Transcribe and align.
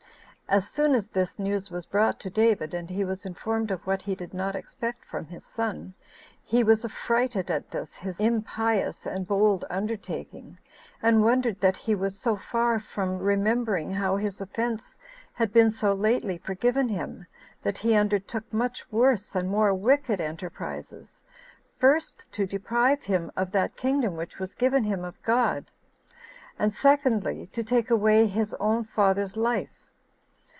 As 0.51 0.67
soon 0.67 0.95
as 0.95 1.07
this 1.07 1.39
news 1.39 1.71
was 1.71 1.85
brought 1.85 2.19
to 2.19 2.29
David, 2.29 2.73
and 2.73 2.89
he 2.89 3.05
was 3.05 3.25
informed 3.25 3.71
of 3.71 3.87
what 3.87 4.01
he 4.01 4.15
did 4.15 4.33
not 4.33 4.53
expect 4.53 5.05
from 5.05 5.25
his 5.27 5.45
son, 5.45 5.93
he 6.43 6.61
was 6.61 6.83
affrighted 6.83 7.49
at 7.49 7.71
this 7.71 7.95
his 7.95 8.19
impious 8.19 9.05
and 9.05 9.25
bold 9.25 9.63
undertaking, 9.69 10.59
and 11.01 11.23
wondered 11.23 11.61
that 11.61 11.77
he 11.77 11.95
was 11.95 12.19
so 12.19 12.35
far 12.35 12.81
from 12.81 13.19
remembering 13.19 13.91
how 13.93 14.17
his 14.17 14.41
offense 14.41 14.97
had 15.31 15.53
been 15.53 15.71
so 15.71 15.93
lately 15.93 16.37
forgiven 16.37 16.89
him, 16.89 17.25
that 17.63 17.77
he 17.77 17.93
undertook 17.95 18.43
much 18.51 18.91
worse 18.91 19.33
and 19.35 19.49
more 19.49 19.73
wicked 19.73 20.19
enterprises; 20.19 21.23
first, 21.79 22.29
to 22.33 22.45
deprive 22.45 23.03
him 23.03 23.31
of 23.37 23.53
that 23.53 23.77
kingdom 23.77 24.17
which 24.17 24.37
was 24.37 24.53
given 24.53 24.83
him 24.83 25.05
of 25.05 25.15
God; 25.23 25.71
and 26.59 26.73
secondly, 26.73 27.47
to 27.53 27.63
take 27.63 27.89
away 27.89 28.27
his 28.27 28.53
own 28.55 28.83
father's 28.83 29.37
life. 29.37 29.69